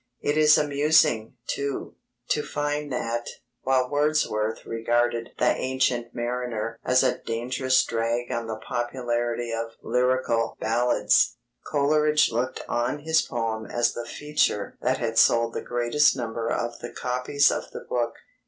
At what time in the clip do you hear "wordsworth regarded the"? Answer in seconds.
3.87-5.55